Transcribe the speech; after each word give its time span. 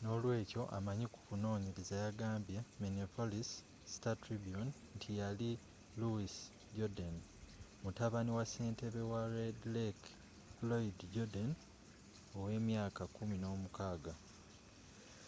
n'olweekyo 0.00 0.62
amanyi 0.76 1.06
ku 1.12 1.20
kunoonyereza 1.26 1.94
yagambye 2.04 2.58
minneapolis 2.80 3.48
star-tribune 3.92 4.68
nti 4.96 5.10
yali 5.20 5.50
louis 6.00 6.34
jourdain 6.76 7.16
mutabani 7.82 8.30
wa 8.38 8.44
ssentebe 8.46 9.02
wa 9.12 9.22
red 9.36 9.58
lake 9.76 10.08
floyd 10.56 10.98
jourdain 11.12 11.50
ow'emyaka 12.38 13.02
kumi 13.16 13.36
n'omukaaga 13.38 14.12